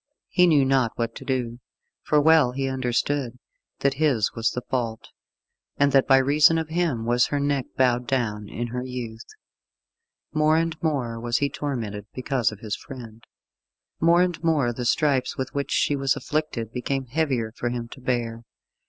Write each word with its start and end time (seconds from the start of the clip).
He 0.29 0.47
knew 0.47 0.65
not 0.65 0.93
what 0.95 1.13
to 1.13 1.23
do, 1.23 1.59
for 2.01 2.19
well 2.19 2.53
he 2.53 2.67
understood 2.67 3.37
that 3.81 3.93
his 4.01 4.31
was 4.33 4.49
the 4.49 4.63
fault, 4.67 5.09
and 5.77 5.91
that 5.91 6.07
by 6.07 6.17
reason 6.17 6.57
of 6.57 6.69
him 6.69 7.05
was 7.05 7.27
her 7.27 7.39
neck 7.39 7.65
bowed 7.77 8.07
down 8.07 8.49
in 8.49 8.69
her 8.69 8.81
youth. 8.83 9.27
More 10.33 10.57
and 10.57 10.75
more 10.81 11.19
was 11.19 11.37
he 11.37 11.51
tormented 11.51 12.07
because 12.15 12.51
of 12.51 12.61
his 12.61 12.75
friend. 12.75 13.23
More 13.99 14.23
and 14.23 14.43
more 14.43 14.73
the 14.73 14.85
stripes 14.85 15.37
with 15.37 15.53
which 15.53 15.69
she 15.71 15.95
was 15.95 16.15
afflicted 16.15 16.71
became 16.73 17.05
heavier 17.05 17.51
for 17.51 17.69
him 17.69 17.87
to 17.89 18.01
bear. 18.01 18.41